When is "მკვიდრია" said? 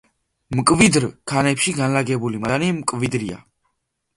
2.81-3.39